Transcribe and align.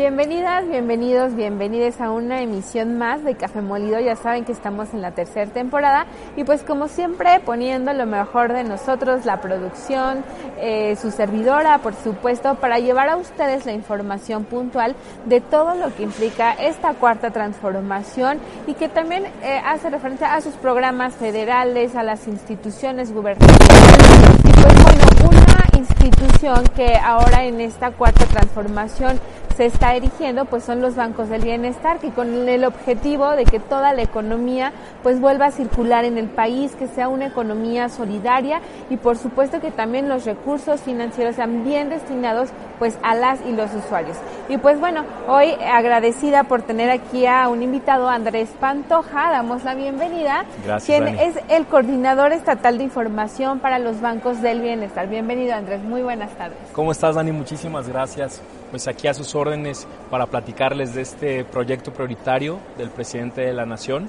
Bienvenidas, 0.00 0.66
bienvenidos, 0.66 1.34
bienvenidas 1.34 2.00
a 2.00 2.10
una 2.10 2.40
emisión 2.40 2.96
más 2.96 3.22
de 3.22 3.34
Café 3.34 3.60
Molido. 3.60 4.00
Ya 4.00 4.16
saben 4.16 4.46
que 4.46 4.52
estamos 4.52 4.94
en 4.94 5.02
la 5.02 5.10
tercera 5.10 5.50
temporada 5.52 6.06
y 6.38 6.44
pues 6.44 6.62
como 6.62 6.88
siempre 6.88 7.38
poniendo 7.40 7.92
lo 7.92 8.06
mejor 8.06 8.50
de 8.54 8.64
nosotros, 8.64 9.26
la 9.26 9.42
producción, 9.42 10.24
eh, 10.58 10.96
su 10.96 11.10
servidora, 11.10 11.80
por 11.80 11.94
supuesto, 11.94 12.54
para 12.54 12.78
llevar 12.78 13.10
a 13.10 13.18
ustedes 13.18 13.66
la 13.66 13.72
información 13.72 14.44
puntual 14.44 14.96
de 15.26 15.42
todo 15.42 15.74
lo 15.74 15.94
que 15.94 16.04
implica 16.04 16.54
esta 16.54 16.94
cuarta 16.94 17.30
transformación 17.30 18.38
y 18.66 18.72
que 18.72 18.88
también 18.88 19.26
eh, 19.42 19.60
hace 19.62 19.90
referencia 19.90 20.32
a 20.32 20.40
sus 20.40 20.54
programas 20.54 21.14
federales, 21.14 21.94
a 21.94 22.02
las 22.02 22.26
instituciones 22.26 23.12
gubernamentales 23.12 24.38
y 24.44 24.52
pues 24.62 24.82
bueno, 24.82 25.04
una 25.28 25.78
institución 25.78 26.64
que 26.74 26.96
ahora 26.96 27.44
en 27.44 27.60
esta 27.60 27.90
cuarta 27.90 28.24
transformación 28.24 29.20
se 29.60 29.66
está 29.66 29.94
erigiendo 29.94 30.46
pues 30.46 30.64
son 30.64 30.80
los 30.80 30.96
bancos 30.96 31.28
del 31.28 31.42
bienestar 31.42 31.98
que 31.98 32.12
con 32.12 32.48
el 32.48 32.64
objetivo 32.64 33.32
de 33.32 33.44
que 33.44 33.60
toda 33.60 33.92
la 33.92 34.00
economía 34.00 34.72
pues 35.02 35.20
vuelva 35.20 35.46
a 35.46 35.50
circular 35.50 36.06
en 36.06 36.16
el 36.16 36.30
país, 36.30 36.74
que 36.76 36.86
sea 36.86 37.08
una 37.08 37.26
economía 37.26 37.90
solidaria 37.90 38.62
y 38.88 38.96
por 38.96 39.18
supuesto 39.18 39.60
que 39.60 39.70
también 39.70 40.08
los 40.08 40.24
recursos 40.24 40.80
financieros 40.80 41.36
sean 41.36 41.62
bien 41.62 41.90
destinados 41.90 42.48
pues 42.78 42.98
a 43.02 43.14
las 43.14 43.44
y 43.44 43.52
los 43.52 43.74
usuarios. 43.74 44.16
Y 44.48 44.56
pues 44.56 44.80
bueno, 44.80 45.04
hoy 45.28 45.52
agradecida 45.70 46.44
por 46.44 46.62
tener 46.62 46.88
aquí 46.88 47.26
a 47.26 47.46
un 47.50 47.62
invitado 47.62 48.08
Andrés 48.08 48.48
Pantoja, 48.58 49.30
damos 49.30 49.62
la 49.64 49.74
bienvenida, 49.74 50.46
Gracias, 50.64 50.86
quien 50.86 51.04
Dani. 51.04 51.20
es 51.20 51.34
el 51.50 51.66
coordinador 51.66 52.32
estatal 52.32 52.78
de 52.78 52.84
información 52.84 53.58
para 53.58 53.78
los 53.78 54.00
bancos 54.00 54.40
del 54.40 54.62
bienestar. 54.62 55.06
Bienvenido 55.06 55.52
Andrés, 55.54 55.82
muy 55.82 56.00
buenas 56.00 56.30
tardes. 56.38 56.56
¿Cómo 56.72 56.92
estás, 56.92 57.16
Dani? 57.16 57.32
Muchísimas 57.32 57.86
gracias. 57.86 58.40
Pues 58.70 58.86
aquí 58.86 59.08
a 59.08 59.14
sus 59.14 59.34
órdenes 59.34 59.86
para 60.10 60.26
platicarles 60.26 60.94
de 60.94 61.02
este 61.02 61.44
proyecto 61.44 61.92
prioritario 61.92 62.58
del 62.78 62.90
presidente 62.90 63.40
de 63.40 63.52
la 63.52 63.66
Nación. 63.66 64.08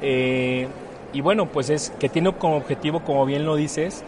Eh, 0.00 0.68
y 1.12 1.20
bueno, 1.20 1.46
pues 1.46 1.70
es 1.70 1.92
que 1.98 2.08
tiene 2.08 2.32
como 2.34 2.56
objetivo, 2.56 3.00
como 3.00 3.24
bien 3.26 3.44
lo 3.44 3.56
dices, 3.56 4.04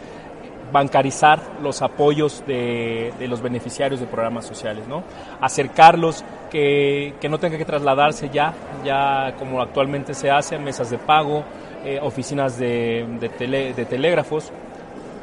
bancarizar 0.72 1.40
los 1.62 1.82
apoyos 1.82 2.44
de, 2.46 3.12
los 3.28 3.40
beneficiarios 3.40 4.00
de 4.00 4.06
programas 4.06 4.44
sociales, 4.46 4.86
¿no? 4.86 5.02
Acercarlos, 5.40 6.24
que, 6.50 7.14
no 7.28 7.38
tenga 7.38 7.58
que 7.58 7.64
trasladarse 7.64 8.28
ya, 8.30 8.54
ya 8.84 9.34
como 9.38 9.60
actualmente 9.60 10.14
se 10.14 10.30
hace, 10.30 10.56
a 10.56 10.58
mesas 10.58 10.90
de 10.90 10.98
pago, 10.98 11.42
eh, 11.84 11.98
oficinas 12.02 12.58
de 12.58 13.30
tele- 13.38 13.74
de 13.74 13.84
telégrafos, 13.84 14.52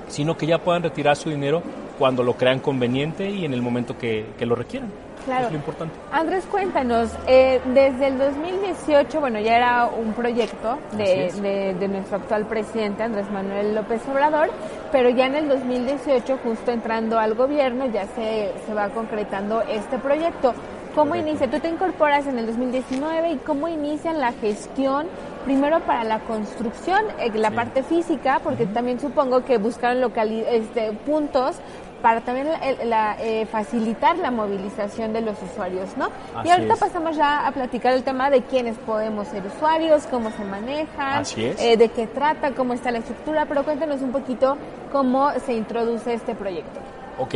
sino 0.08 0.38
que 0.38 0.48
ya 0.48 0.58
puedan 0.58 0.84
retirar 0.84 1.16
su 1.16 1.30
dinero 1.30 1.62
cuando 1.98 2.24
lo 2.24 2.34
crean 2.34 2.60
conveniente 2.60 3.30
y 3.30 3.46
en 3.46 3.54
el 3.54 3.62
momento 3.62 3.98
que, 3.98 4.28
que 4.38 4.46
lo 4.46 4.56
requieran. 4.56 4.90
Claro. 5.26 5.46
Es 5.46 5.52
lo 5.54 5.58
importante. 5.58 5.96
Andrés, 6.12 6.46
cuéntanos, 6.46 7.10
eh, 7.26 7.60
desde 7.74 8.08
el 8.08 8.18
2018, 8.20 9.20
bueno, 9.20 9.40
ya 9.40 9.56
era 9.56 9.86
un 9.88 10.14
proyecto 10.14 10.78
de, 10.92 11.32
de- 11.42 11.74
de 11.74 11.88
nuestro 11.88 12.18
actual 12.18 12.46
presidente, 12.46 13.02
Andrés 13.02 13.30
Manuel 13.32 13.74
López 13.74 14.02
Obrador, 14.08 14.50
pero 14.92 15.10
ya 15.10 15.26
en 15.26 15.36
el 15.36 15.48
2018, 15.50 16.38
justo 16.44 16.72
entrando 16.72 17.18
al 17.18 17.34
gobierno, 17.34 17.88
ya 17.88 18.06
se, 18.06 18.52
se 18.68 18.74
va 18.76 18.90
concretando 18.90 19.62
este 19.64 19.98
proyecto. 19.98 20.54
¿Cómo 20.94 21.10
Correcto. 21.12 21.30
inicia? 21.30 21.50
Tú 21.50 21.60
te 21.60 21.70
incorporas 21.70 22.28
en 22.28 22.38
el 22.38 22.46
2019 22.46 23.32
y 23.32 23.38
cómo 23.38 23.68
inician 23.68 24.20
la 24.20 24.32
gestión, 24.32 25.08
primero 25.46 25.80
para 25.82 26.04
la 26.04 26.20
construcción, 26.20 27.00
eh, 27.20 27.32
la 27.36 27.50
Sí. 27.50 27.56
parte 27.56 27.84
física, 27.84 28.42
porque 28.44 28.66
también 28.66 29.00
supongo 29.00 29.46
que 29.46 29.58
buscaron 29.58 30.12
este, 30.52 30.92
puntos 31.06 31.56
para 32.02 32.22
también 32.22 32.48
la- 32.50 32.84
la, 32.86 33.18
eh, 33.20 33.46
facilitar 33.48 34.18
la 34.18 34.30
movilización 34.30 35.14
de 35.14 35.22
los 35.22 35.42
usuarios, 35.42 35.96
¿no? 35.98 36.10
y 36.44 36.50
ahorita 36.50 36.74
es. 36.74 36.80
pasamos 36.80 37.16
ya 37.16 37.48
a 37.48 37.52
platicar 37.52 37.94
el 37.94 38.04
tema 38.04 38.30
de 38.30 38.42
quiénes 38.44 38.78
podemos 38.80 39.28
ser 39.28 39.44
usuarios, 39.46 40.06
cómo 40.12 40.30
se 40.32 40.44
manejan, 40.44 41.24
eh, 41.38 41.78
de 41.78 41.90
qué 41.90 42.06
trata, 42.06 42.52
cómo 42.52 42.74
está 42.74 42.92
la 42.92 43.00
estructura, 43.00 43.46
pero 43.48 43.64
cuéntanos 43.64 44.02
un 44.02 44.12
poquito 44.12 44.58
cómo 44.92 45.32
se 45.46 45.54
introduce 45.54 46.14
este 46.14 46.36
proyecto. 46.36 46.80
Ok. 47.18 47.36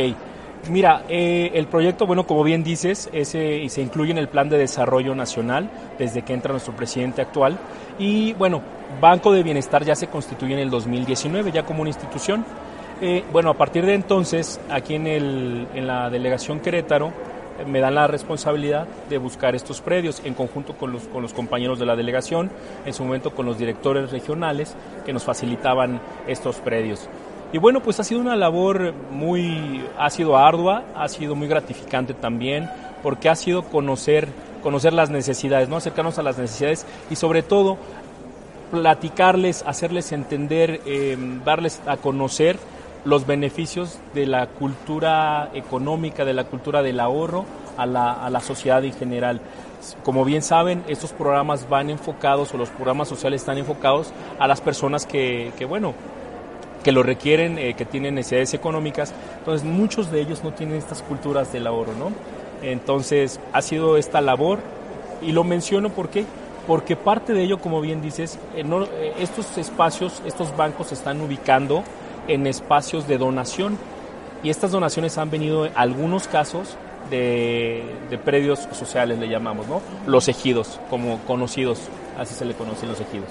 Mira, 0.68 1.04
eh, 1.08 1.52
el 1.54 1.66
proyecto, 1.66 2.06
bueno, 2.06 2.26
como 2.26 2.44
bien 2.44 2.62
dices, 2.62 3.08
ese, 3.12 3.56
y 3.56 3.70
se 3.70 3.80
incluye 3.80 4.12
en 4.12 4.18
el 4.18 4.28
Plan 4.28 4.48
de 4.50 4.58
Desarrollo 4.58 5.14
Nacional 5.14 5.70
desde 5.98 6.22
que 6.22 6.34
entra 6.34 6.52
nuestro 6.52 6.76
presidente 6.76 7.22
actual. 7.22 7.58
Y 7.98 8.34
bueno, 8.34 8.60
Banco 9.00 9.32
de 9.32 9.42
Bienestar 9.42 9.84
ya 9.84 9.94
se 9.94 10.08
constituye 10.08 10.52
en 10.52 10.60
el 10.60 10.70
2019, 10.70 11.50
ya 11.50 11.64
como 11.64 11.80
una 11.80 11.90
institución. 11.90 12.44
Eh, 13.00 13.24
bueno, 13.32 13.50
a 13.50 13.54
partir 13.54 13.86
de 13.86 13.94
entonces, 13.94 14.60
aquí 14.68 14.94
en, 14.94 15.06
el, 15.06 15.66
en 15.74 15.86
la 15.86 16.10
delegación 16.10 16.60
Querétaro, 16.60 17.08
eh, 17.58 17.64
me 17.64 17.80
dan 17.80 17.94
la 17.94 18.06
responsabilidad 18.06 18.86
de 19.08 19.16
buscar 19.16 19.54
estos 19.54 19.80
predios 19.80 20.20
en 20.24 20.34
conjunto 20.34 20.74
con 20.76 20.92
los, 20.92 21.04
con 21.04 21.22
los 21.22 21.32
compañeros 21.32 21.78
de 21.78 21.86
la 21.86 21.96
delegación, 21.96 22.50
en 22.84 22.92
su 22.92 23.02
momento 23.02 23.34
con 23.34 23.46
los 23.46 23.56
directores 23.58 24.10
regionales 24.10 24.76
que 25.06 25.14
nos 25.14 25.24
facilitaban 25.24 26.02
estos 26.28 26.56
predios. 26.56 27.08
Y 27.52 27.58
bueno, 27.58 27.82
pues 27.82 27.98
ha 27.98 28.04
sido 28.04 28.20
una 28.20 28.36
labor 28.36 28.94
muy, 29.10 29.84
ha 29.98 30.08
sido 30.10 30.36
ardua, 30.36 30.84
ha 30.94 31.08
sido 31.08 31.34
muy 31.34 31.48
gratificante 31.48 32.14
también, 32.14 32.70
porque 33.02 33.28
ha 33.28 33.34
sido 33.34 33.64
conocer, 33.64 34.28
conocer 34.62 34.92
las 34.92 35.10
necesidades, 35.10 35.68
¿no? 35.68 35.76
Acercarnos 35.76 36.18
a 36.18 36.22
las 36.22 36.38
necesidades 36.38 36.86
y 37.10 37.16
sobre 37.16 37.42
todo 37.42 37.76
platicarles, 38.70 39.64
hacerles 39.66 40.12
entender, 40.12 40.80
eh, 40.86 41.16
darles 41.44 41.80
a 41.86 41.96
conocer 41.96 42.56
los 43.04 43.26
beneficios 43.26 43.98
de 44.14 44.26
la 44.26 44.46
cultura 44.46 45.50
económica, 45.52 46.24
de 46.24 46.34
la 46.34 46.44
cultura 46.44 46.82
del 46.82 47.00
ahorro 47.00 47.46
a 47.76 47.86
la, 47.86 48.12
a 48.12 48.30
la 48.30 48.40
sociedad 48.40 48.84
en 48.84 48.92
general. 48.92 49.40
Como 50.04 50.24
bien 50.24 50.42
saben, 50.42 50.84
estos 50.86 51.12
programas 51.12 51.68
van 51.68 51.90
enfocados 51.90 52.54
o 52.54 52.58
los 52.58 52.68
programas 52.68 53.08
sociales 53.08 53.40
están 53.40 53.58
enfocados 53.58 54.12
a 54.38 54.46
las 54.46 54.60
personas 54.60 55.06
que, 55.06 55.52
que 55.58 55.64
bueno, 55.64 55.94
que 56.82 56.92
lo 56.92 57.02
requieren, 57.02 57.58
eh, 57.58 57.74
que 57.74 57.84
tienen 57.84 58.14
necesidades 58.14 58.54
económicas. 58.54 59.12
Entonces, 59.38 59.66
muchos 59.66 60.10
de 60.10 60.20
ellos 60.20 60.42
no 60.44 60.52
tienen 60.52 60.76
estas 60.76 61.02
culturas 61.02 61.52
del 61.52 61.66
ahorro, 61.66 61.92
¿no? 61.94 62.12
Entonces, 62.62 63.40
ha 63.52 63.62
sido 63.62 63.96
esta 63.96 64.20
labor 64.20 64.60
y 65.22 65.32
lo 65.32 65.44
menciono 65.44 65.90
porque 65.90 66.24
porque 66.66 66.94
parte 66.94 67.32
de 67.32 67.42
ello, 67.42 67.58
como 67.58 67.80
bien 67.80 68.00
dices, 68.00 68.38
eh, 68.54 68.64
eh, 68.64 69.12
estos 69.18 69.58
espacios, 69.58 70.22
estos 70.24 70.56
bancos 70.56 70.88
se 70.88 70.94
están 70.94 71.20
ubicando 71.20 71.82
en 72.28 72.46
espacios 72.46 73.08
de 73.08 73.18
donación 73.18 73.76
y 74.42 74.50
estas 74.50 74.70
donaciones 74.70 75.18
han 75.18 75.30
venido 75.30 75.66
en 75.66 75.72
algunos 75.74 76.28
casos 76.28 76.76
de, 77.10 77.82
de 78.08 78.18
predios 78.18 78.68
sociales, 78.72 79.18
le 79.18 79.28
llamamos, 79.28 79.66
¿no? 79.66 79.80
Los 80.06 80.28
ejidos, 80.28 80.78
como 80.90 81.18
conocidos, 81.20 81.80
así 82.16 82.34
se 82.34 82.44
le 82.44 82.54
conocen 82.54 82.88
los 82.90 83.00
ejidos. 83.00 83.28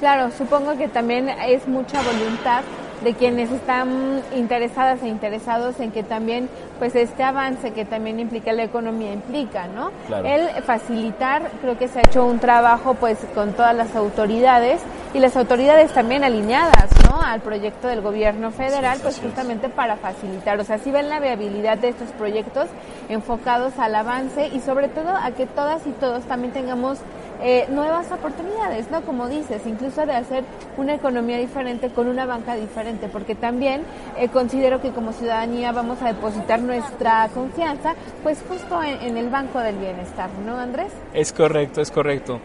Claro, 0.00 0.30
supongo 0.36 0.76
que 0.76 0.88
también 0.88 1.28
es 1.28 1.68
mucha 1.68 2.02
voluntad 2.02 2.62
de 3.02 3.14
quienes 3.14 3.50
están 3.50 4.22
interesadas 4.36 5.02
e 5.02 5.08
interesados 5.08 5.80
en 5.80 5.90
que 5.90 6.02
también 6.02 6.48
pues 6.78 6.94
este 6.94 7.22
avance 7.22 7.72
que 7.72 7.84
también 7.84 8.20
implica 8.20 8.52
la 8.52 8.64
economía 8.64 9.12
implica, 9.12 9.68
¿no? 9.68 9.90
Claro. 10.06 10.26
El 10.26 10.62
facilitar, 10.62 11.50
creo 11.60 11.78
que 11.78 11.88
se 11.88 11.98
ha 11.98 12.02
hecho 12.02 12.24
un 12.24 12.38
trabajo 12.38 12.94
pues 12.94 13.18
con 13.34 13.52
todas 13.52 13.74
las 13.74 13.94
autoridades 13.96 14.80
y 15.12 15.18
las 15.18 15.36
autoridades 15.36 15.92
también 15.92 16.24
alineadas, 16.24 16.88
¿no? 17.08 17.20
Al 17.20 17.40
proyecto 17.40 17.88
del 17.88 18.00
gobierno 18.00 18.50
federal, 18.50 18.96
es, 18.96 19.02
pues 19.02 19.20
justamente 19.20 19.68
para 19.68 19.96
facilitar, 19.96 20.60
o 20.60 20.64
sea, 20.64 20.78
sí 20.78 20.90
ven 20.90 21.08
la 21.08 21.20
viabilidad 21.20 21.78
de 21.78 21.88
estos 21.88 22.10
proyectos 22.12 22.68
enfocados 23.08 23.78
al 23.78 23.94
avance 23.94 24.48
y 24.48 24.60
sobre 24.60 24.88
todo 24.88 25.10
a 25.10 25.30
que 25.32 25.46
todas 25.46 25.86
y 25.86 25.90
todos 25.92 26.24
también 26.24 26.52
tengamos 26.52 26.98
eh, 27.42 27.66
nuevas 27.70 28.10
oportunidades, 28.12 28.90
¿no? 28.90 29.00
Como 29.02 29.28
dices, 29.28 29.62
incluso 29.66 30.04
de 30.04 30.12
hacer 30.12 30.44
una 30.76 30.94
economía 30.94 31.38
diferente 31.38 31.88
con 31.88 32.06
una 32.06 32.26
banca 32.26 32.54
diferente, 32.54 33.08
porque 33.08 33.34
también 33.34 33.82
eh, 34.18 34.28
considero 34.28 34.80
que 34.80 34.90
como 34.90 35.12
ciudadanía 35.12 35.72
vamos 35.72 36.02
a 36.02 36.08
depositar 36.08 36.60
nuestra 36.60 37.28
confianza, 37.32 37.94
pues 38.22 38.42
justo 38.46 38.82
en, 38.82 39.16
el 39.16 39.30
Banco 39.30 39.58
del 39.60 39.76
Bienestar, 39.76 40.28
¿no, 40.44 40.58
Andrés? 40.58 40.92
Es 41.14 41.32
correcto, 41.32 41.80
es 41.80 41.90
correcto. 41.90 42.40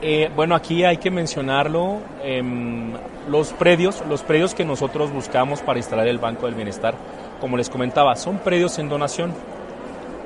Eh, 0.00 0.30
bueno, 0.34 0.54
aquí 0.54 0.84
hay 0.84 0.96
que 0.96 1.10
mencionarlo, 1.10 1.98
em, 2.22 2.92
los 3.28 3.52
predios, 3.52 4.02
los 4.08 4.22
predios 4.22 4.54
que 4.54 4.64
nosotros 4.64 5.12
buscamos 5.12 5.60
para 5.60 5.78
instalar 5.78 6.06
el 6.08 6.18
Banco 6.18 6.46
del 6.46 6.54
Bienestar, 6.54 6.94
como 7.40 7.56
les 7.56 7.68
comentaba, 7.68 8.16
son 8.16 8.38
predios 8.38 8.78
en 8.78 8.88
donación. 8.88 9.32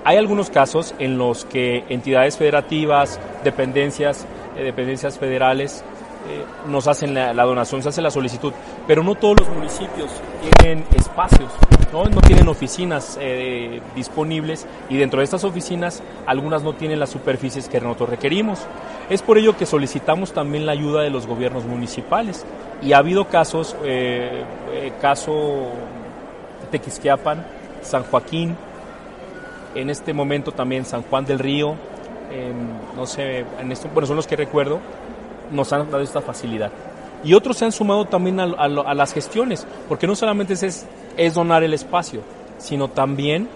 Hay 0.04 0.16
algunos 0.16 0.50
casos 0.50 0.94
en 0.98 1.16
los 1.16 1.44
que 1.44 1.84
entidades 1.88 2.36
federativas, 2.36 3.20
dependencias, 3.44 4.26
eh, 4.56 4.64
dependencias 4.64 5.16
federales 5.16 5.84
eh, 6.28 6.44
nos 6.66 6.88
hacen 6.88 7.14
la, 7.14 7.32
donación, 7.44 7.82
se 7.84 7.88
hace 7.88 8.02
la 8.02 8.10
solicitud, 8.10 8.52
pero 8.88 9.04
no 9.04 9.14
todos 9.14 9.40
los 9.40 9.48
municipios 9.50 10.10
tienen 10.58 10.84
espacios, 10.92 11.52
no, 11.92 12.04
no 12.04 12.20
tienen 12.20 12.48
oficinas 12.48 13.16
eh, 13.20 13.80
disponibles 13.94 14.66
y 14.88 14.96
dentro 14.96 15.20
de 15.20 15.24
estas 15.24 15.44
oficinas 15.44 16.02
algunas 16.26 16.64
no 16.64 16.74
tienen 16.74 16.98
las 16.98 17.10
superficies 17.10 17.68
que 17.68 17.80
nosotros 17.80 18.10
requerimos. 18.10 18.58
Es 19.08 19.22
por 19.22 19.38
ello 19.38 19.56
que 19.56 19.66
solicitamos 19.66 20.32
también 20.32 20.66
la 20.66 20.72
ayuda 20.72 21.02
de 21.02 21.10
los 21.10 21.28
gobiernos 21.28 21.64
municipales 21.64 22.44
y 22.82 22.92
ha 22.92 22.98
habido 22.98 23.28
casos, 23.28 23.76
caso 25.00 25.70
Tequisquiapan, 26.70 27.44
San 27.82 28.04
Joaquín, 28.04 28.56
en 29.74 29.90
este 29.90 30.12
momento 30.12 30.52
también 30.52 30.84
San 30.84 31.02
Juan 31.02 31.24
del 31.24 31.38
Río, 31.38 31.76
em, 32.30 32.96
no 32.96 33.06
sé, 33.06 33.44
en 33.60 33.72
esto, 33.72 33.88
bueno, 33.92 34.06
son 34.06 34.16
los 34.16 34.26
que 34.26 34.36
recuerdo, 34.36 34.80
nos 35.50 35.72
han 35.72 35.90
dado 35.90 36.02
esta 36.02 36.20
facilidad. 36.20 36.70
Y 37.24 37.34
otros 37.34 37.56
se 37.58 37.64
han 37.64 37.72
sumado 37.72 38.04
también 38.06 38.40
a, 38.40 38.44
a 38.44 38.94
las 38.94 39.12
gestiones, 39.12 39.66
porque 39.88 40.06
no 40.06 40.16
solamente 40.16 40.54
es, 40.54 40.86
es 41.16 41.34
donar 41.34 41.62
el 41.62 41.74
espacio, 41.74 42.20
sino 42.58 42.88
también 42.88 43.48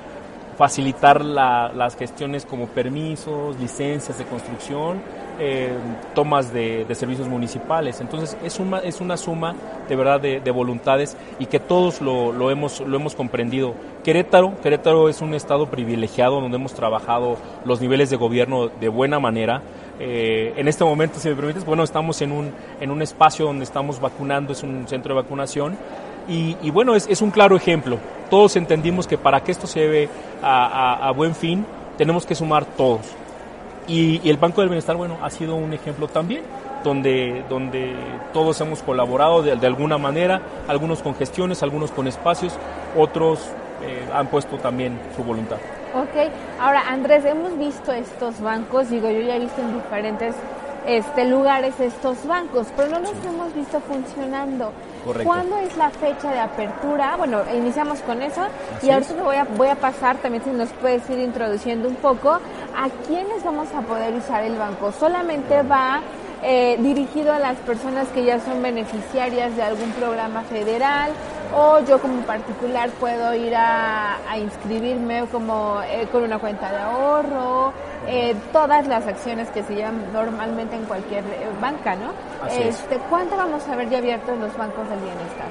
facilitar 0.56 1.24
la- 1.24 1.70
las 1.74 1.96
gestiones 1.96 2.46
como 2.46 2.66
permisos, 2.66 3.58
licencias 3.60 4.18
de 4.18 4.24
construcción, 4.24 5.00
eh, 5.38 5.70
tomas 6.14 6.52
de, 6.52 6.84
de 6.86 6.94
servicios 6.94 7.28
municipales. 7.28 8.00
Entonces 8.00 8.36
es 8.42 8.58
una, 8.58 8.78
es 8.78 9.00
una 9.00 9.16
suma 9.18 9.54
de 9.88 9.96
verdad 9.96 10.20
de, 10.20 10.40
de 10.40 10.50
voluntades 10.50 11.16
y 11.38 11.46
que 11.46 11.60
todos 11.60 12.00
lo, 12.00 12.32
lo 12.32 12.50
hemos, 12.50 12.80
lo 12.80 12.96
hemos 12.96 13.14
comprendido. 13.14 13.74
Querétaro, 14.02 14.54
Querétaro 14.62 15.08
es 15.08 15.20
un 15.20 15.34
estado 15.34 15.66
privilegiado 15.66 16.40
donde 16.40 16.56
hemos 16.56 16.72
trabajado 16.72 17.36
los 17.64 17.80
niveles 17.80 18.08
de 18.08 18.16
gobierno 18.16 18.68
de 18.68 18.88
buena 18.88 19.18
manera. 19.18 19.60
Eh, 19.98 20.52
en 20.56 20.68
este 20.68 20.84
momento, 20.84 21.18
si 21.18 21.28
me 21.28 21.34
permites, 21.34 21.64
bueno, 21.64 21.82
estamos 21.82 22.20
en 22.22 22.32
un, 22.32 22.50
en 22.80 22.90
un 22.90 23.02
espacio 23.02 23.46
donde 23.46 23.64
estamos 23.64 24.00
vacunando, 24.00 24.52
es 24.52 24.62
un 24.62 24.86
centro 24.88 25.14
de 25.14 25.22
vacunación. 25.22 25.76
Y, 26.28 26.56
y 26.62 26.70
bueno, 26.70 26.94
es, 26.94 27.06
es 27.08 27.22
un 27.22 27.30
claro 27.30 27.56
ejemplo. 27.56 27.98
Todos 28.30 28.56
entendimos 28.56 29.06
que 29.06 29.16
para 29.18 29.40
que 29.40 29.52
esto 29.52 29.66
se 29.66 29.80
lleve 29.80 30.08
a, 30.42 30.66
a- 30.66 31.08
a 31.08 31.10
buen 31.12 31.34
fin, 31.34 31.64
tenemos 31.96 32.26
que 32.26 32.34
sumar 32.34 32.64
todos. 32.64 33.02
Y, 33.88 34.20
y 34.24 34.30
el 34.30 34.36
Banco 34.36 34.60
del 34.60 34.68
Bienestar, 34.70 34.96
bueno, 34.96 35.18
ha 35.22 35.30
sido 35.30 35.54
un 35.54 35.72
ejemplo 35.72 36.08
también, 36.08 36.42
donde, 36.82 37.44
donde 37.48 37.94
todos 38.32 38.60
hemos 38.60 38.82
colaborado 38.82 39.42
de, 39.42 39.54
de 39.56 39.66
alguna 39.66 39.96
manera, 39.98 40.40
algunos 40.66 41.00
con 41.02 41.14
gestiones, 41.14 41.62
algunos 41.62 41.92
con 41.92 42.08
espacios, 42.08 42.52
otros 42.96 43.38
eh, 43.84 44.04
han 44.12 44.26
puesto 44.26 44.56
también 44.56 44.98
su 45.16 45.22
voluntad. 45.22 45.56
Ok, 45.94 46.30
ahora 46.60 46.82
Andrés, 46.88 47.24
hemos 47.24 47.56
visto 47.56 47.92
estos 47.92 48.40
bancos, 48.40 48.90
digo, 48.90 49.08
yo 49.08 49.20
ya 49.20 49.36
he 49.36 49.40
visto 49.40 49.60
en 49.62 49.74
diferentes 49.74 50.34
este, 50.86 51.24
lugares 51.24 51.78
estos 51.80 52.26
bancos, 52.26 52.66
pero 52.76 52.90
no 52.90 52.98
los 53.00 53.12
hemos 53.24 53.54
visto 53.54 53.80
funcionando. 53.80 54.72
Correcto. 55.06 55.28
¿Cuándo 55.28 55.56
es 55.58 55.76
la 55.76 55.90
fecha 55.90 56.32
de 56.32 56.40
apertura? 56.40 57.14
Bueno, 57.16 57.42
iniciamos 57.54 58.00
con 58.00 58.22
eso 58.22 58.42
Así 58.76 58.88
y 58.88 58.90
es. 58.90 59.06
te 59.06 59.14
voy 59.14 59.36
a, 59.36 59.44
voy 59.44 59.68
a 59.68 59.76
pasar 59.76 60.16
también 60.16 60.42
si 60.42 60.50
nos 60.50 60.70
puedes 60.70 61.08
ir 61.08 61.20
introduciendo 61.20 61.88
un 61.88 61.94
poco 61.94 62.30
a 62.30 62.88
quiénes 63.06 63.44
vamos 63.44 63.68
a 63.72 63.82
poder 63.82 64.14
usar 64.14 64.42
el 64.42 64.56
banco. 64.56 64.90
¿Solamente 64.90 65.62
va 65.62 66.00
eh, 66.42 66.76
dirigido 66.80 67.32
a 67.32 67.38
las 67.38 67.56
personas 67.58 68.08
que 68.08 68.24
ya 68.24 68.40
son 68.40 68.62
beneficiarias 68.62 69.56
de 69.56 69.62
algún 69.62 69.90
programa 69.92 70.42
federal 70.42 71.12
o 71.54 71.80
yo 71.80 72.00
como 72.00 72.22
particular 72.22 72.90
puedo 73.00 73.34
ir 73.34 73.54
a, 73.54 74.16
a 74.28 74.38
inscribirme 74.38 75.26
como 75.30 75.80
eh, 75.82 76.08
con 76.10 76.22
una 76.22 76.38
cuenta 76.38 76.70
de 76.70 76.78
ahorro, 76.78 77.72
eh, 78.06 78.34
todas 78.52 78.86
las 78.86 79.06
acciones 79.06 79.48
que 79.50 79.62
se 79.62 79.74
llevan 79.74 80.12
normalmente 80.12 80.76
en 80.76 80.84
cualquier 80.84 81.24
eh, 81.24 81.48
banca, 81.60 81.94
¿no? 81.96 82.12
Así 82.42 82.62
es. 82.62 82.80
este, 82.80 82.98
¿Cuánto 83.10 83.36
vamos 83.36 83.66
a 83.68 83.76
ver 83.76 83.88
ya 83.90 83.98
abiertos 83.98 84.38
los 84.38 84.56
bancos 84.56 84.88
del 84.88 85.00
bienestar? 85.00 85.48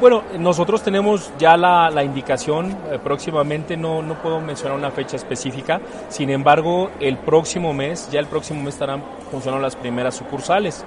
Bueno, 0.00 0.22
nosotros 0.38 0.82
tenemos 0.82 1.32
ya 1.38 1.56
la, 1.56 1.90
la 1.90 2.04
indicación 2.04 2.76
eh, 2.90 3.00
próximamente, 3.02 3.76
no, 3.76 4.00
no 4.00 4.14
puedo 4.14 4.40
mencionar 4.40 4.78
una 4.78 4.92
fecha 4.92 5.16
específica, 5.16 5.80
sin 6.08 6.30
embargo, 6.30 6.90
el 7.00 7.16
próximo 7.16 7.72
mes, 7.74 8.08
ya 8.10 8.20
el 8.20 8.26
próximo 8.26 8.62
mes 8.62 8.74
estarán 8.74 9.02
funcionando 9.30 9.60
las 9.62 9.74
primeras 9.74 10.14
sucursales. 10.14 10.84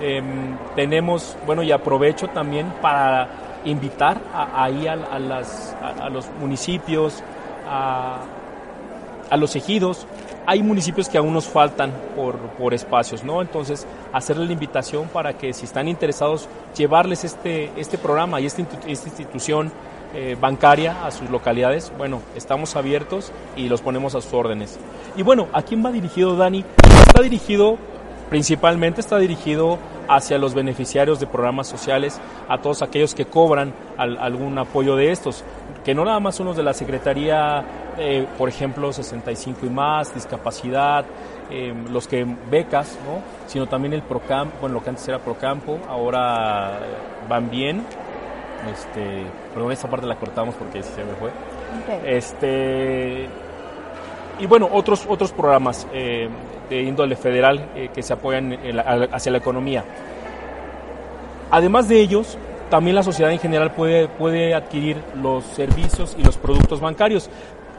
Em, 0.00 0.56
tenemos, 0.76 1.36
bueno, 1.46 1.62
y 1.62 1.72
aprovecho 1.72 2.28
también 2.28 2.72
para 2.80 3.28
invitar 3.66 4.20
a- 4.32 4.64
ahí 4.64 4.86
a, 4.86 4.94
a 4.94 5.18
las, 5.18 5.76
a, 6.00 6.08
los 6.08 6.26
municipios, 6.40 7.22
a, 7.68 8.20
los 9.36 9.54
ejidos. 9.56 10.06
Hay 10.46 10.62
municipios 10.62 11.08
que 11.08 11.18
aún 11.18 11.34
nos 11.34 11.46
faltan 11.48 11.92
por, 12.14 12.36
por 12.56 12.72
espacios, 12.72 13.24
¿no? 13.24 13.42
Entonces, 13.42 13.86
hacerle 14.12 14.46
la 14.46 14.52
invitación 14.52 15.08
para 15.08 15.32
que 15.36 15.52
si 15.52 15.64
están 15.64 15.88
interesados, 15.88 16.48
llevarles 16.76 17.24
este, 17.24 17.70
este 17.76 17.98
programa 17.98 18.40
y 18.40 18.46
esta, 18.46 18.62
esta 18.86 19.08
institución 19.08 19.72
eh, 20.14 20.36
bancaria 20.40 21.04
a 21.04 21.10
sus 21.10 21.28
localidades, 21.30 21.92
bueno, 21.98 22.22
estamos 22.36 22.76
abiertos 22.76 23.32
y 23.56 23.68
los 23.68 23.82
ponemos 23.82 24.14
a 24.14 24.20
sus 24.20 24.32
órdenes. 24.32 24.78
Y 25.16 25.22
bueno, 25.22 25.48
¿a 25.52 25.62
quién 25.62 25.84
va 25.84 25.90
dirigido, 25.90 26.36
Dani? 26.36 26.64
Está 27.08 27.22
dirigido, 27.22 27.76
principalmente 28.30 29.00
está 29.00 29.18
dirigido 29.18 29.78
hacia 30.08 30.38
los 30.38 30.54
beneficiarios 30.54 31.20
de 31.20 31.26
programas 31.26 31.66
sociales, 31.66 32.20
a 32.48 32.58
todos 32.58 32.82
aquellos 32.82 33.14
que 33.14 33.24
cobran 33.26 33.72
al- 33.96 34.18
algún 34.18 34.58
apoyo 34.58 34.96
de 34.96 35.10
estos, 35.12 35.44
que 35.84 35.94
no 35.94 36.04
nada 36.04 36.20
más 36.20 36.34
son 36.36 36.46
los 36.46 36.56
de 36.56 36.62
la 36.62 36.72
Secretaría, 36.72 37.64
eh, 37.98 38.26
por 38.38 38.48
ejemplo, 38.48 38.92
65 38.92 39.66
y 39.66 39.70
más, 39.70 40.14
discapacidad, 40.14 41.04
eh, 41.50 41.72
los 41.90 42.08
que 42.08 42.26
becas, 42.50 42.98
¿no? 43.06 43.20
sino 43.46 43.66
también 43.66 43.92
el 43.94 44.02
Procam, 44.02 44.50
bueno, 44.60 44.74
lo 44.74 44.82
que 44.82 44.90
antes 44.90 45.06
era 45.08 45.18
Procampo, 45.18 45.78
ahora 45.88 46.78
van 47.28 47.48
bien. 47.50 47.82
Este, 48.72 49.24
perdón, 49.54 49.70
esa 49.72 49.88
parte 49.88 50.06
la 50.06 50.16
cortamos 50.16 50.54
porque 50.56 50.82
se 50.82 51.04
me 51.04 51.12
fue. 51.14 51.30
Este, 52.04 53.28
y 54.40 54.46
bueno, 54.46 54.68
otros, 54.72 55.06
otros 55.08 55.30
programas 55.32 55.86
eh, 55.92 56.28
de 56.68 56.82
índole 56.82 57.16
federal 57.16 57.70
eh, 57.74 57.90
que 57.94 58.02
se 58.02 58.12
apoyan 58.12 58.58
hacia 59.12 59.32
la 59.32 59.38
economía. 59.38 59.84
Además 61.50 61.88
de 61.88 62.00
ellos, 62.00 62.36
también 62.70 62.96
la 62.96 63.02
sociedad 63.02 63.32
en 63.32 63.38
general 63.38 63.72
puede, 63.72 64.08
puede 64.08 64.54
adquirir 64.54 64.96
los 65.22 65.44
servicios 65.44 66.16
y 66.18 66.24
los 66.24 66.36
productos 66.36 66.80
bancarios, 66.80 67.30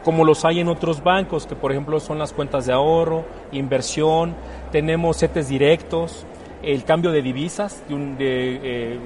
como 0.04 0.24
los 0.24 0.46
hay 0.46 0.62
en 0.62 0.70
otros 0.70 1.04
bancos, 1.04 1.46
que 1.46 1.56
por 1.56 1.72
ejemplo 1.72 2.00
son 2.00 2.18
las 2.18 2.32
cuentas 2.32 2.66
de 2.66 2.74
ahorro, 2.74 3.26
inversión, 3.52 4.36
tenemos 4.72 5.18
CETES 5.18 5.50
directos, 5.50 6.26
el 6.64 6.86
cambio 6.86 7.12
de 7.12 7.22
divisas, 7.22 7.84
de 7.90 7.94
un, 7.94 8.16
eh, 8.20 8.98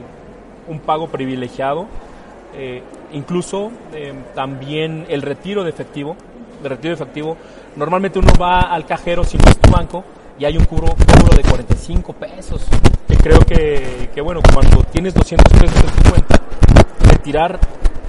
pago 0.85 1.07
privilegiado, 1.07 1.87
eh, 2.55 2.83
incluso 3.13 3.71
también 4.35 5.05
el 5.09 5.21
retiro 5.21 5.63
de 5.63 5.71
efectivo, 5.71 6.15
de 6.61 6.69
retiro 6.69 6.89
de 6.95 7.01
efectivo. 7.03 7.37
Normalmente 7.75 8.19
uno 8.19 8.31
va 8.39 8.61
al 8.61 8.85
cajero 8.85 9.23
si 9.23 9.37
no 9.37 9.45
es 9.49 9.57
tu 9.57 9.71
banco 9.71 10.03
y 10.39 10.45
hay 10.45 10.57
un 10.57 10.65
cubro, 10.65 10.87
cubro 10.95 11.35
de 11.35 11.43
45 11.43 12.13
pesos, 12.13 12.65
que 13.07 13.15
creo 13.17 13.39
que, 13.41 14.09
que 14.13 14.21
bueno, 14.21 14.41
cuando 14.53 14.83
tienes 14.85 15.13
200 15.13 15.51
pesos 15.59 15.75
en 15.83 16.03
tu 16.03 16.09
cuenta, 16.09 16.39
retirar 17.09 17.59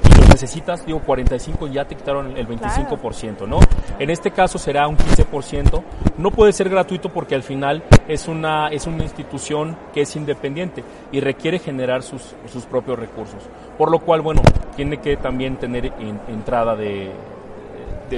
y 0.04 0.18
los 0.18 0.28
necesitas, 0.28 0.84
digo 0.86 1.00
45 1.00 1.66
y 1.68 1.72
ya 1.72 1.84
te 1.84 1.94
quitaron 1.94 2.36
el 2.36 2.46
25%, 2.48 3.46
¿no? 3.46 3.60
En 3.98 4.10
este 4.10 4.30
caso 4.30 4.58
será 4.58 4.88
un 4.88 4.96
15%. 4.96 5.82
No 6.18 6.30
puede 6.30 6.52
ser 6.52 6.68
gratuito 6.68 7.08
porque 7.10 7.34
al 7.34 7.42
final 7.42 7.82
es 8.08 8.28
una, 8.28 8.68
es 8.68 8.86
una 8.86 9.02
institución 9.02 9.76
que 9.92 10.02
es 10.02 10.16
independiente 10.16 10.82
y 11.12 11.20
requiere 11.20 11.58
generar 11.58 12.02
sus, 12.02 12.34
sus 12.50 12.64
propios 12.64 12.98
recursos. 12.98 13.42
Por 13.78 13.90
lo 13.90 13.98
cual, 14.00 14.22
bueno, 14.22 14.42
tiene 14.76 14.98
que 14.98 15.16
también 15.16 15.56
tener 15.56 15.86
en- 15.98 16.20
entrada 16.28 16.74
de, 16.76 17.10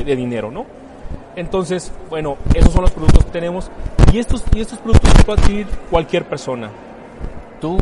de, 0.02 0.16
dinero, 0.16 0.50
¿no? 0.50 0.66
Entonces, 1.36 1.92
bueno, 2.10 2.36
esos 2.54 2.72
son 2.72 2.82
los 2.82 2.90
productos 2.90 3.24
que 3.24 3.30
tenemos 3.30 3.70
y 4.12 4.18
estos, 4.18 4.42
y 4.54 4.60
estos 4.60 4.78
productos 4.78 5.12
puede 5.24 5.40
adquirir 5.40 5.66
cualquier 5.90 6.24
persona. 6.24 6.70
Tú, 7.60 7.78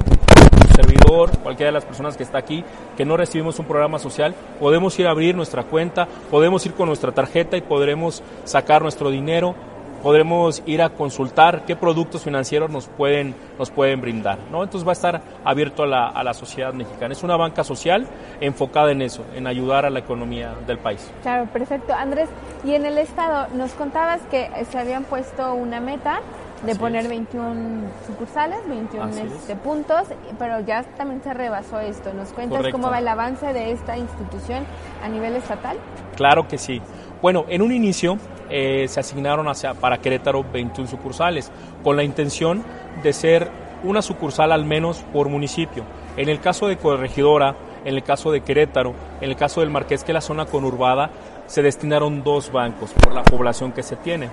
servidor, 0.75 1.37
cualquiera 1.39 1.69
de 1.69 1.73
las 1.73 1.85
personas 1.85 2.17
que 2.17 2.23
está 2.23 2.39
aquí, 2.39 2.65
que 2.97 3.05
no 3.05 3.17
recibimos 3.17 3.59
un 3.59 3.67
programa 3.67 3.99
social, 3.99 4.35
podemos 4.61 4.99
ir 4.99 5.07
a 5.07 5.11
abrir 5.11 5.35
nuestra 5.35 5.65
cuenta, 5.65 6.07
podemos 6.31 6.65
ir 6.67 6.73
con 6.73 6.87
nuestra 6.87 7.13
tarjeta 7.13 7.57
y 7.57 7.63
podremos 7.63 8.23
sacar 8.45 8.83
nuestro 8.83 9.11
dinero, 9.11 9.55
podremos 10.03 10.63
ir 10.67 10.83
a 10.83 10.91
consultar 10.91 11.65
qué 11.65 11.77
productos 11.77 12.23
financieros 12.23 12.71
nos 12.71 12.89
pueden, 12.89 13.35
nos 13.59 13.71
pueden 13.71 14.01
brindar, 14.01 14.39
¿no? 14.51 14.63
Entonces 14.63 14.87
va 14.87 14.93
a 14.93 14.95
estar 14.95 15.23
abierto 15.45 15.85
a 15.85 15.87
la, 15.87 16.09
a 16.09 16.23
la 16.25 16.35
sociedad 16.35 16.73
mexicana. 16.73 17.13
Es 17.13 17.23
una 17.23 17.37
banca 17.37 17.65
social 17.65 18.07
enfocada 18.41 18.91
en 18.93 19.03
eso, 19.03 19.25
en 19.35 19.47
ayudar 19.47 19.87
a 19.87 19.91
la 19.91 20.01
economía 20.01 20.55
del 20.67 20.79
país. 20.79 21.11
Claro, 21.23 21.47
perfecto. 21.53 21.95
Andrés, 21.95 22.29
y 22.65 22.75
en 22.75 22.85
el 22.87 22.99
estado 22.99 23.47
nos 23.55 23.73
contabas 23.73 24.21
que 24.31 24.51
se 24.71 24.79
habían 24.79 25.05
puesto 25.05 25.55
una 25.55 25.81
meta 25.81 26.21
de 26.65 26.73
Así 26.73 26.81
poner 26.81 27.03
es. 27.05 27.09
21 27.09 27.89
sucursales, 28.07 28.59
21 28.69 29.05
Así 29.05 29.21
es. 29.21 29.33
este, 29.33 29.57
puntos, 29.57 30.03
pero 30.39 30.61
ya 30.61 30.85
también 30.97 31.21
se 31.23 31.35
rebasó 31.35 31.81
esto. 31.81 32.13
¿Nos 32.13 32.29
cuentas 32.33 32.59
Correcto. 32.59 32.79
cómo 32.79 32.91
va 32.91 32.99
el 33.01 33.09
avance 33.09 33.53
de 33.53 33.73
esta 33.73 33.97
institución 33.97 34.65
a 35.05 35.09
nivel 35.09 35.35
estatal? 35.35 35.77
Claro 36.17 36.47
que 36.47 36.59
sí. 36.59 36.81
Bueno, 37.23 37.45
en 37.49 37.63
un 37.63 37.73
inicio 37.73 38.19
eh, 38.51 38.87
se 38.89 38.99
asignaron 38.99 39.47
hacia, 39.47 39.75
para 39.75 39.99
Querétaro 39.99 40.45
21 40.53 40.91
sucursales, 40.91 41.53
con 41.85 41.97
la 41.97 42.03
intención 42.03 42.65
de 43.01 43.13
ser 43.13 43.49
una 43.85 44.03
sucursal 44.03 44.51
al 44.51 44.65
menos 44.65 44.99
por 45.13 45.29
municipio. 45.29 45.85
En 46.17 46.29
el 46.29 46.41
caso 46.41 46.67
de 46.67 46.77
Corregidora, 46.77 47.55
en 47.85 47.95
el 47.95 48.03
caso 48.03 48.33
de 48.33 48.41
Querétaro, 48.41 48.93
en 49.21 49.31
el 49.31 49.37
caso 49.37 49.61
del 49.61 49.71
Marqués, 49.71 50.03
que 50.03 50.11
es 50.11 50.15
la 50.15 50.21
zona 50.21 50.47
conurbada, 50.47 51.11
se 51.47 51.63
destinaron 51.63 52.25
dos 52.25 52.51
bancos 52.51 52.91
por 52.93 53.15
la 53.15 53.23
población 53.23 53.71
que 53.71 53.85
se 53.85 53.95
tiene. 53.95 54.29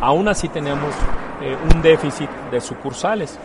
Aún 0.00 0.28
así 0.28 0.48
tenemos 0.48 0.94
eh, 1.42 1.56
un 1.74 1.82
déficit 1.82 2.30
de 2.52 2.60
sucursales, 2.60 3.36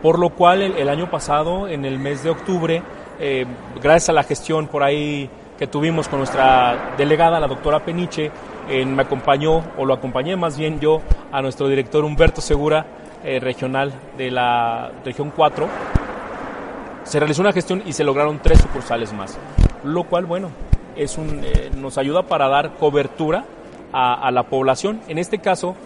por 0.00 0.18
lo 0.18 0.30
cual 0.30 0.62
el, 0.62 0.88
año 0.88 1.10
pasado, 1.10 1.68
en 1.68 1.84
el 1.84 1.98
mes 1.98 2.24
de 2.24 2.30
octubre, 2.30 2.82
eh, 3.20 3.44
gracias 3.82 4.08
a 4.08 4.12
la 4.14 4.22
gestión 4.22 4.66
por 4.66 4.82
ahí 4.82 5.28
que 5.58 5.66
tuvimos 5.66 6.08
con 6.08 6.18
nuestra 6.18 6.94
delegada, 6.96 7.38
la 7.40 7.46
doctora 7.46 7.80
Peniche, 7.80 8.30
me 8.68 9.02
acompañó, 9.02 9.62
o 9.76 9.84
lo 9.84 9.94
acompañé 9.94 10.36
más 10.36 10.56
bien 10.56 10.80
yo, 10.80 11.00
a 11.30 11.42
nuestro 11.42 11.68
director 11.68 12.04
Humberto 12.04 12.40
Segura, 12.40 12.86
eh, 13.24 13.38
regional 13.38 13.92
de 14.16 14.30
la 14.30 14.90
región 15.04 15.32
4. 15.34 15.68
Se 17.04 17.18
realizó 17.18 17.42
una 17.42 17.52
gestión 17.52 17.82
y 17.86 17.92
se 17.92 18.04
lograron 18.04 18.40
tres 18.40 18.60
sucursales 18.60 19.12
más, 19.12 19.38
lo 19.84 20.04
cual, 20.04 20.26
bueno, 20.26 20.50
es 20.96 21.18
un, 21.18 21.40
eh, 21.44 21.70
nos 21.76 21.98
ayuda 21.98 22.22
para 22.22 22.48
dar 22.48 22.74
cobertura 22.74 23.44
a, 23.92 24.14
a 24.14 24.30
la 24.30 24.44
población. 24.44 25.00
En 25.08 25.18
este 25.18 25.38
caso, 25.38 25.76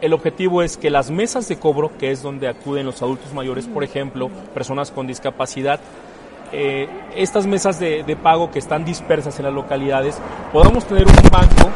el 0.00 0.12
objetivo 0.12 0.62
es 0.62 0.76
que 0.76 0.90
las 0.90 1.10
mesas 1.10 1.48
de 1.48 1.58
cobro, 1.58 1.90
que 1.98 2.10
es 2.10 2.22
donde 2.22 2.48
acuden 2.48 2.86
los 2.86 3.02
adultos 3.02 3.34
mayores, 3.34 3.66
por 3.66 3.84
ejemplo, 3.84 4.30
personas 4.54 4.90
con 4.90 5.06
discapacidad, 5.06 5.80
eh, 6.52 6.88
estas 7.14 7.46
mesas 7.46 7.78
de, 7.78 8.18
pago 8.22 8.50
que 8.50 8.58
están 8.58 8.84
dispersas 8.84 9.38
en 9.38 9.46
las 9.46 9.54
localidades, 9.54 10.18
podamos 10.52 10.84
tener 10.84 11.06
un 11.06 11.30
banco, 11.30 11.70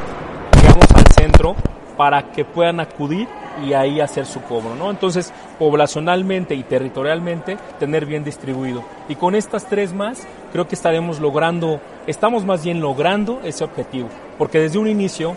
digamos, 0.56 0.90
al 0.94 1.06
centro 1.12 1.56
para 1.96 2.32
que 2.32 2.44
puedan 2.44 2.80
acudir 2.80 3.28
y 3.64 3.72
ahí 3.72 4.00
hacer 4.00 4.26
su 4.26 4.42
cobro, 4.42 4.74
¿no? 4.74 4.90
Entonces, 4.90 5.32
poblacionalmente 5.58 6.56
y 6.56 6.64
territorialmente, 6.64 7.56
tener 7.78 8.04
bien 8.04 8.24
distribuido. 8.24 8.82
Y 9.08 9.14
con 9.14 9.36
estas 9.36 9.66
tres 9.66 9.92
más, 9.92 10.26
creo 10.52 10.66
que 10.66 10.74
estaremos 10.74 11.20
logrando, 11.20 11.80
estamos 12.08 12.44
más 12.44 12.64
bien 12.64 12.80
logrando 12.80 13.40
ese 13.44 13.62
objetivo, 13.62 14.08
porque 14.38 14.58
desde 14.58 14.78
un 14.78 14.88
inicio 14.88 15.36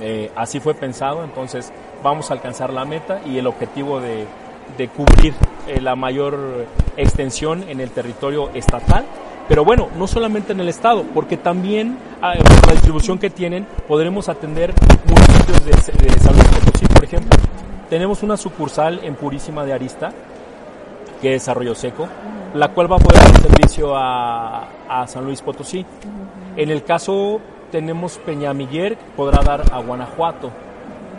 eh, 0.00 0.32
así 0.34 0.58
fue 0.58 0.74
pensado, 0.74 1.22
entonces 1.22 1.72
vamos 2.02 2.30
a 2.30 2.34
alcanzar 2.34 2.72
la 2.72 2.84
meta 2.84 3.20
y 3.24 3.38
el 3.38 3.46
objetivo 3.46 4.00
de, 4.00 4.26
de 4.76 4.88
cubrir 4.88 5.34
eh, 5.66 5.80
la 5.80 5.96
mayor 5.96 6.66
extensión 6.96 7.64
en 7.68 7.80
el 7.80 7.90
territorio 7.90 8.50
estatal. 8.54 9.04
Pero 9.48 9.64
bueno, 9.64 9.88
no 9.96 10.06
solamente 10.06 10.52
en 10.52 10.60
el 10.60 10.68
estado, 10.68 11.04
porque 11.14 11.38
también 11.38 11.96
ah, 12.20 12.34
por 12.36 12.66
la 12.66 12.72
distribución 12.72 13.18
que 13.18 13.30
tienen 13.30 13.66
podremos 13.86 14.28
atender 14.28 14.74
municipios 15.06 15.64
de, 15.64 15.70
de 16.06 16.20
San 16.20 16.34
Luis 16.34 16.48
Potosí, 16.48 16.86
por 16.86 17.04
ejemplo. 17.04 17.30
Tenemos 17.88 18.22
una 18.22 18.36
sucursal 18.36 19.00
en 19.02 19.14
Purísima 19.14 19.64
de 19.64 19.72
Arista, 19.72 20.12
que 21.22 21.34
es 21.34 21.48
Arroyo 21.48 21.74
Seco, 21.74 22.06
la 22.54 22.68
cual 22.68 22.92
va 22.92 22.96
a 22.96 22.98
poder 22.98 23.22
dar 23.22 23.40
servicio 23.40 23.96
a, 23.96 24.68
a 24.88 25.06
San 25.06 25.24
Luis 25.24 25.40
Potosí. 25.40 25.86
En 26.56 26.70
el 26.70 26.84
caso 26.84 27.40
tenemos 27.70 28.18
Peñamiller, 28.18 28.98
podrá 29.16 29.42
dar 29.42 29.62
a 29.72 29.78
Guanajuato. 29.80 30.50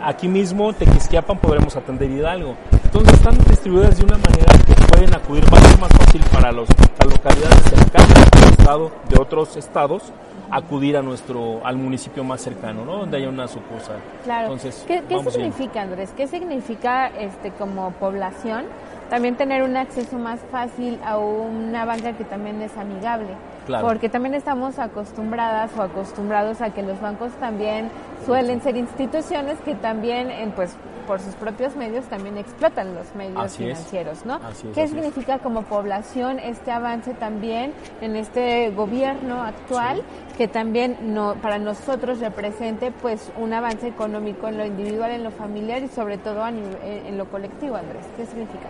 Aquí 0.02 0.28
mismo, 0.28 0.72
Tequisquiapan, 0.72 1.38
podremos 1.38 1.76
atender 1.76 2.10
Hidalgo. 2.10 2.54
Entonces 2.84 3.14
están 3.14 3.36
distribuidas 3.48 3.98
de 3.98 4.04
una 4.04 4.16
manera 4.16 4.52
que 4.66 4.74
pueden 4.86 5.14
acudir, 5.14 5.44
ser 5.44 5.78
más 5.78 5.90
fácil 5.90 6.22
para 6.32 6.50
los, 6.52 6.68
las 6.98 7.06
localidades 7.06 7.62
cercanas 7.64 8.30
del 8.30 8.50
estado, 8.50 8.92
de 9.10 9.20
otros 9.20 9.56
estados, 9.56 10.02
acudir 10.50 10.96
a 10.96 11.02
nuestro, 11.02 11.60
al 11.64 11.76
municipio 11.76 12.24
más 12.24 12.40
cercano, 12.40 12.84
¿no? 12.84 12.98
Donde 12.98 13.18
haya 13.18 13.28
una 13.28 13.46
sucursal. 13.46 13.98
Claro. 14.24 14.44
Entonces, 14.44 14.84
¿Qué, 14.88 15.02
qué 15.06 15.18
significa, 15.30 15.72
bien. 15.72 15.84
Andrés? 15.84 16.12
¿Qué 16.16 16.26
significa 16.26 17.08
este 17.08 17.50
como 17.50 17.90
población 17.92 18.64
también 19.10 19.36
tener 19.36 19.62
un 19.62 19.76
acceso 19.76 20.18
más 20.18 20.40
fácil 20.50 20.98
a 21.04 21.18
una 21.18 21.84
banca 21.84 22.14
que 22.14 22.24
también 22.24 22.62
es 22.62 22.76
amigable? 22.76 23.28
Claro. 23.70 23.86
Porque 23.86 24.08
también 24.08 24.34
estamos 24.34 24.78
acostumbradas 24.78 25.70
o 25.78 25.82
acostumbrados 25.82 26.60
a 26.60 26.70
que 26.70 26.82
los 26.82 27.00
bancos 27.00 27.30
también 27.34 27.88
suelen 28.26 28.60
ser 28.60 28.76
instituciones 28.76 29.58
que 29.64 29.74
también, 29.76 30.30
en, 30.30 30.50
pues, 30.50 30.76
por 31.06 31.20
sus 31.20 31.34
propios 31.34 31.74
medios 31.76 32.04
también 32.06 32.36
explotan 32.36 32.94
los 32.94 33.14
medios 33.16 33.36
Así 33.38 33.64
es. 33.68 33.78
financieros, 33.78 34.26
¿no? 34.26 34.34
Así 34.34 34.68
es, 34.68 34.74
¿Qué 34.74 34.82
así 34.82 34.96
es. 34.96 35.02
significa 35.04 35.38
como 35.38 35.62
población 35.62 36.38
este 36.38 36.70
avance 36.70 37.14
también 37.14 37.72
en 38.00 38.14
este 38.16 38.70
gobierno 38.70 39.42
actual 39.42 40.02
que 40.36 40.46
también 40.46 40.96
no, 41.14 41.34
para 41.42 41.58
nosotros 41.58 42.20
represente 42.20 42.92
pues 42.92 43.32
un 43.38 43.52
avance 43.52 43.88
económico 43.88 44.46
en 44.48 44.58
lo 44.58 44.64
individual, 44.64 45.10
en 45.10 45.24
lo 45.24 45.30
familiar 45.32 45.82
y 45.82 45.88
sobre 45.88 46.18
todo 46.18 46.46
en 46.46 47.18
lo 47.18 47.24
colectivo, 47.26 47.76
Andrés? 47.76 48.04
¿Qué 48.16 48.26
significa? 48.26 48.68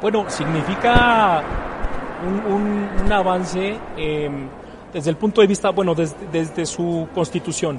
Bueno, 0.00 0.28
significa 0.30 1.42
un, 2.26 2.52
un- 3.04 3.12
avance 3.12 3.76
eh, 3.96 4.30
desde 4.92 5.10
el 5.10 5.16
punto 5.16 5.40
de 5.40 5.46
vista, 5.46 5.70
bueno, 5.70 5.94
desde, 5.94 6.66
su 6.66 7.08
constitución. 7.14 7.78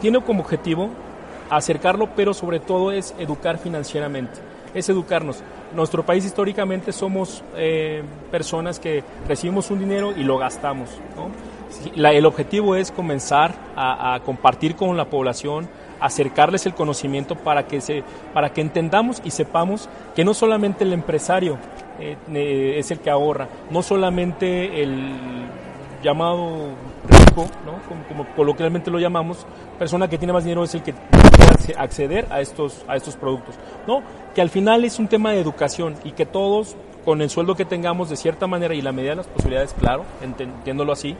Tiene 0.00 0.20
como 0.22 0.42
objetivo 0.42 0.90
acercarlo, 1.50 2.08
pero 2.14 2.32
sobre 2.34 2.60
todo 2.60 2.92
es 2.92 3.14
educar 3.18 3.58
financieramente, 3.58 4.38
es 4.74 4.88
educarnos. 4.88 5.42
Nuestro 5.74 6.04
país 6.04 6.24
históricamente 6.24 6.92
somos 6.92 7.42
eh, 7.56 8.02
personas 8.30 8.78
que 8.78 9.02
recibimos 9.26 9.70
un 9.70 9.80
dinero 9.80 10.12
y 10.16 10.22
lo 10.22 10.38
gastamos. 10.38 10.88
el 11.94 12.26
objetivo 12.26 12.76
es 12.76 12.90
comenzar 12.90 13.54
a 13.76 14.20
compartir 14.24 14.74
con 14.76 14.96
la 14.96 15.04
población, 15.06 15.68
acercarles 16.00 16.66
el 16.66 16.74
conocimiento 16.74 17.34
para 17.36 17.66
que, 17.66 17.80
se, 17.80 18.02
para 18.32 18.50
que 18.52 18.60
entendamos 18.60 19.20
y 19.24 19.30
sepamos 19.30 19.88
que 20.14 20.24
no 20.24 20.34
solamente 20.34 20.84
el 20.84 20.92
empresario 20.92 21.58
eh, 22.00 22.74
es 22.78 22.90
el 22.90 23.00
que 23.00 23.10
ahorra, 23.10 23.48
no 23.70 23.82
solamente 23.82 24.82
el 24.82 25.12
llamado 26.02 26.68
rico, 27.08 27.46
¿no? 27.66 27.72
como, 27.88 28.04
como 28.08 28.36
coloquialmente 28.36 28.90
lo 28.90 28.98
llamamos, 29.00 29.44
persona 29.78 30.08
que 30.08 30.16
tiene 30.18 30.32
más 30.32 30.44
dinero 30.44 30.62
es 30.62 30.74
el 30.74 30.82
que 30.82 30.92
puede 30.92 31.74
acceder 31.76 32.26
a 32.30 32.40
estos, 32.40 32.84
a 32.86 32.96
estos 32.96 33.16
productos. 33.16 33.56
No, 33.86 34.02
que 34.34 34.40
al 34.40 34.50
final 34.50 34.84
es 34.84 34.98
un 34.98 35.08
tema 35.08 35.32
de 35.32 35.40
educación 35.40 35.96
y 36.04 36.12
que 36.12 36.24
todos, 36.26 36.76
con 37.04 37.20
el 37.20 37.30
sueldo 37.30 37.56
que 37.56 37.64
tengamos 37.64 38.10
de 38.10 38.16
cierta 38.16 38.46
manera 38.46 38.74
y 38.74 38.82
la 38.82 38.92
medida 38.92 39.10
de 39.10 39.16
las 39.16 39.26
posibilidades, 39.26 39.74
claro, 39.74 40.04
entiéndolo 40.22 40.92
así, 40.92 41.16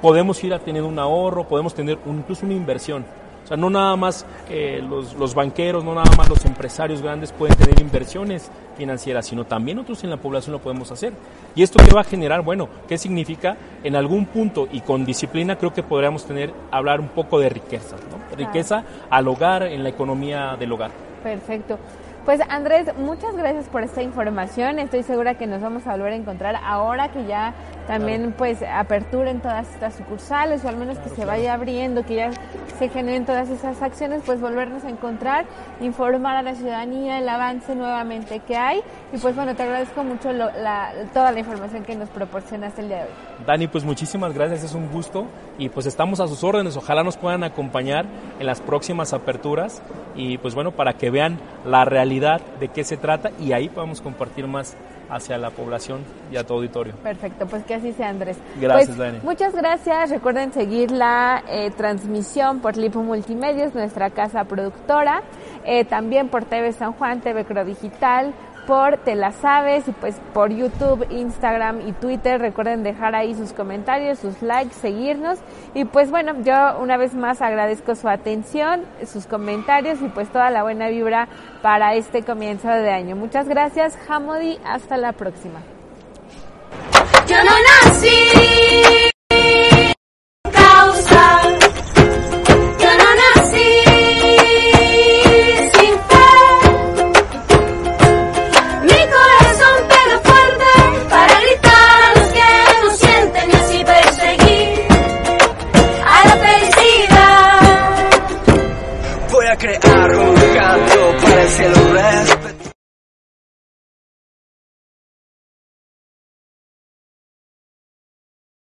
podemos 0.00 0.42
ir 0.44 0.54
a 0.54 0.58
tener 0.60 0.82
un 0.82 0.98
ahorro, 0.98 1.48
podemos 1.48 1.74
tener 1.74 1.98
un- 2.06 2.18
incluso 2.18 2.44
una 2.46 2.54
inversión. 2.54 3.04
Sea, 3.52 3.58
no 3.58 3.68
nada 3.68 3.96
más 3.96 4.24
eh, 4.48 4.82
los, 4.88 5.12
los 5.12 5.34
banqueros, 5.34 5.84
no 5.84 5.94
nada 5.94 6.10
más 6.16 6.26
los 6.26 6.42
empresarios 6.46 7.02
grandes 7.02 7.32
pueden 7.32 7.54
tener 7.54 7.78
inversiones 7.82 8.50
financieras, 8.78 9.26
sino 9.26 9.44
también 9.44 9.76
nosotros 9.76 10.04
en 10.04 10.10
la 10.10 10.16
población 10.16 10.52
lo 10.52 10.58
podemos 10.58 10.90
hacer. 10.90 11.12
¿Y 11.54 11.62
esto 11.62 11.78
qué 11.84 11.94
va 11.94 12.00
a 12.00 12.04
generar? 12.04 12.40
Bueno, 12.40 12.66
¿qué 12.88 12.96
significa? 12.96 13.58
En 13.84 13.94
algún 13.94 14.24
punto 14.24 14.68
y 14.72 14.80
con 14.80 15.04
disciplina 15.04 15.56
creo 15.56 15.74
que 15.74 15.82
podríamos 15.82 16.24
tener, 16.24 16.50
hablar 16.70 16.98
un 16.98 17.08
poco 17.08 17.38
de 17.40 17.50
riqueza, 17.50 17.96
¿no? 17.96 18.36
Riqueza 18.38 18.84
al 19.10 19.28
hogar, 19.28 19.64
en 19.64 19.82
la 19.82 19.90
economía 19.90 20.56
del 20.58 20.72
hogar. 20.72 20.90
Perfecto. 21.22 21.78
Pues 22.24 22.40
Andrés, 22.48 22.86
muchas 22.96 23.34
gracias 23.36 23.66
por 23.68 23.82
esta 23.82 24.00
información. 24.00 24.78
Estoy 24.78 25.02
segura 25.02 25.34
que 25.34 25.48
nos 25.48 25.60
vamos 25.60 25.88
a 25.88 25.92
volver 25.92 26.12
a 26.12 26.16
encontrar 26.16 26.54
ahora 26.64 27.10
que 27.10 27.24
ya 27.26 27.52
también 27.88 28.32
pues 28.38 28.62
aperturen 28.62 29.40
todas 29.40 29.68
estas 29.74 29.96
sucursales 29.96 30.64
o 30.64 30.68
al 30.68 30.76
menos 30.76 30.98
que 31.00 31.08
se 31.08 31.24
vaya 31.24 31.54
abriendo, 31.54 32.04
que 32.04 32.14
ya 32.14 32.30
se 32.78 32.88
generen 32.90 33.26
todas 33.26 33.48
esas 33.50 33.82
acciones, 33.82 34.22
pues 34.24 34.40
volvernos 34.40 34.84
a 34.84 34.88
encontrar, 34.90 35.46
informar 35.80 36.36
a 36.36 36.42
la 36.42 36.54
ciudadanía 36.54 37.18
el 37.18 37.28
avance 37.28 37.74
nuevamente 37.74 38.38
que 38.38 38.56
hay. 38.56 38.82
Y 39.12 39.18
pues 39.18 39.34
bueno, 39.34 39.56
te 39.56 39.64
agradezco 39.64 40.04
mucho 40.04 40.32
lo- 40.32 40.52
la- 40.52 40.92
toda 41.12 41.32
la 41.32 41.40
información 41.40 41.82
que 41.82 41.96
nos 41.96 42.08
proporcionaste 42.08 42.82
el 42.82 42.88
día 42.88 42.98
de 42.98 43.02
hoy. 43.02 43.08
Dani, 43.48 43.66
pues 43.66 43.82
muchísimas 43.84 44.32
gracias, 44.32 44.62
es 44.62 44.74
un 44.76 44.88
gusto. 44.92 45.26
Y 45.58 45.70
pues 45.70 45.86
estamos 45.86 46.20
a 46.20 46.28
sus 46.28 46.44
órdenes, 46.44 46.76
ojalá 46.76 47.02
nos 47.02 47.16
puedan 47.16 47.42
acompañar 47.42 48.06
en 48.38 48.46
las 48.46 48.60
próximas 48.60 49.12
aperturas. 49.12 49.82
Y 50.14 50.38
pues 50.38 50.54
bueno, 50.54 50.70
para 50.70 50.92
que 50.92 51.10
vean 51.10 51.40
la 51.66 51.84
realidad 51.84 52.11
de 52.20 52.68
qué 52.74 52.84
se 52.84 52.96
trata 52.96 53.30
y 53.40 53.52
ahí 53.52 53.68
podamos 53.68 54.00
compartir 54.00 54.46
más 54.46 54.76
hacia 55.10 55.36
la 55.36 55.50
población 55.50 56.00
y 56.30 56.36
a 56.36 56.44
tu 56.44 56.54
auditorio. 56.54 56.94
Perfecto, 57.02 57.46
pues 57.46 57.64
que 57.64 57.74
así 57.74 57.92
sea 57.92 58.08
Andrés. 58.08 58.38
Gracias, 58.60 58.96
Pues, 58.96 58.98
Dani. 58.98 59.18
Muchas 59.22 59.54
gracias. 59.54 60.10
Recuerden 60.10 60.52
seguir 60.52 60.90
la 60.90 61.42
eh, 61.48 61.70
transmisión 61.76 62.60
por 62.60 62.76
Lipo 62.78 63.02
Multimedios, 63.02 63.74
nuestra 63.74 64.10
casa 64.10 64.44
productora. 64.44 65.22
Eh, 65.64 65.84
también 65.84 66.28
por 66.28 66.44
TV 66.44 66.72
San 66.72 66.92
Juan, 66.94 67.20
TV 67.20 67.44
Cro 67.44 67.64
Digital, 67.64 68.32
por 68.66 68.96
Te 68.98 69.14
la 69.14 69.32
Sabes 69.32 69.88
y 69.88 69.92
pues 69.92 70.16
por 70.32 70.50
YouTube, 70.50 71.06
Instagram 71.10 71.86
y 71.86 71.92
Twitter. 71.92 72.40
Recuerden 72.40 72.82
dejar 72.82 73.14
ahí 73.14 73.34
sus 73.34 73.52
comentarios, 73.52 74.18
sus 74.18 74.42
likes, 74.42 74.74
seguirnos. 74.74 75.38
Y 75.74 75.84
pues 75.84 76.10
bueno, 76.10 76.34
yo 76.42 76.78
una 76.80 76.96
vez 76.96 77.14
más 77.14 77.42
agradezco 77.42 77.94
su 77.94 78.08
atención, 78.08 78.84
sus 79.06 79.26
comentarios 79.26 80.00
y 80.00 80.08
pues 80.08 80.28
toda 80.30 80.50
la 80.50 80.62
buena 80.62 80.88
vibra 80.88 81.28
para 81.62 81.94
este 81.94 82.22
comienzo 82.22 82.68
de 82.68 82.90
año. 82.90 83.16
Muchas 83.16 83.48
gracias, 83.48 83.98
Hamodi. 84.08 84.58
Hasta 84.64 84.96
la 84.96 85.12
próxima. 85.12 85.60